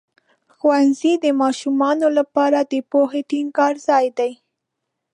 [0.55, 4.31] ښوونځی د ماشومانو لپاره د پوهې ټینګار ځای دی.